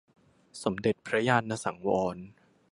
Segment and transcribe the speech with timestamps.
[0.63, 2.17] สมเด็จพระญาณสังวร